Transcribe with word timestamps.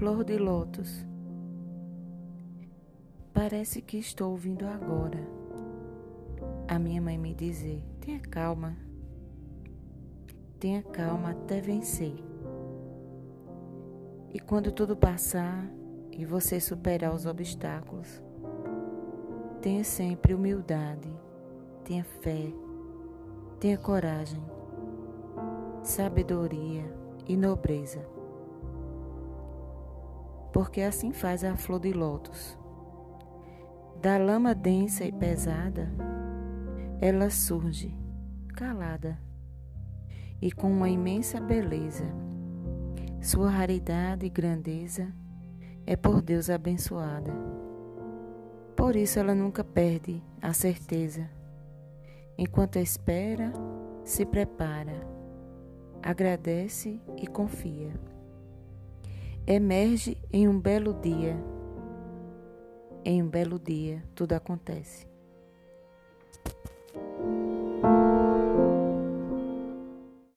flor 0.00 0.24
de 0.24 0.38
lótus. 0.38 1.04
Parece 3.34 3.82
que 3.82 3.98
estou 3.98 4.30
ouvindo 4.30 4.66
agora 4.66 5.20
a 6.66 6.78
minha 6.78 7.02
mãe 7.02 7.18
me 7.18 7.34
dizer: 7.34 7.84
tenha 8.00 8.18
calma, 8.18 8.78
tenha 10.58 10.82
calma 10.82 11.32
até 11.32 11.60
vencer. 11.60 12.14
E 14.32 14.40
quando 14.40 14.72
tudo 14.72 14.96
passar 14.96 15.70
e 16.10 16.24
você 16.24 16.58
superar 16.58 17.14
os 17.14 17.26
obstáculos, 17.26 18.22
tenha 19.60 19.84
sempre 19.84 20.32
humildade, 20.32 21.14
tenha 21.84 22.04
fé, 22.04 22.50
tenha 23.60 23.76
coragem, 23.76 24.42
sabedoria 25.82 26.90
e 27.28 27.36
nobreza. 27.36 28.19
Porque 30.52 30.80
assim 30.80 31.12
faz 31.12 31.44
a 31.44 31.56
flor 31.56 31.80
de 31.80 31.92
lótus. 31.92 32.58
Da 34.00 34.16
lama 34.16 34.54
densa 34.54 35.04
e 35.04 35.12
pesada, 35.12 35.92
ela 37.00 37.30
surge, 37.30 37.94
calada, 38.56 39.18
e 40.40 40.50
com 40.50 40.70
uma 40.70 40.88
imensa 40.88 41.40
beleza. 41.40 42.04
Sua 43.20 43.50
raridade 43.50 44.24
e 44.24 44.30
grandeza 44.30 45.12
é 45.86 45.96
por 45.96 46.22
Deus 46.22 46.48
abençoada. 46.48 47.32
Por 48.74 48.96
isso 48.96 49.18
ela 49.18 49.34
nunca 49.34 49.62
perde 49.62 50.22
a 50.40 50.54
certeza. 50.54 51.28
Enquanto 52.38 52.76
espera, 52.76 53.52
se 54.02 54.24
prepara, 54.24 55.06
agradece 56.02 56.98
e 57.18 57.26
confia. 57.26 57.92
Emerge 59.46 60.16
em 60.32 60.46
um 60.46 60.60
belo 60.60 60.94
dia. 61.00 61.36
Em 63.04 63.22
um 63.22 63.28
belo 63.28 63.58
dia 63.58 64.02
tudo 64.14 64.34
acontece. 64.34 65.09